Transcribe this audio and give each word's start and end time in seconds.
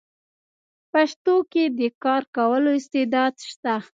پښتو 0.91 1.35
کې 1.51 1.63
د 1.79 1.81
کار 2.03 2.23
کولو 2.35 2.69
استعداد 2.79 3.33
شته: 3.49 3.75